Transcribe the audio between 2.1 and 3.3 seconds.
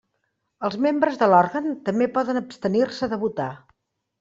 poden abstenir-se de